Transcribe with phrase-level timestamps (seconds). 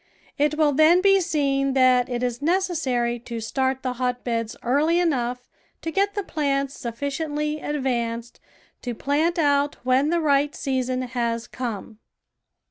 [0.39, 4.99] It will then be seen that it is necessary to start the hot beds early
[4.99, 5.47] enough
[5.83, 8.39] to get the plants sufficiently advanced
[8.81, 11.99] to plant out when the right season has come.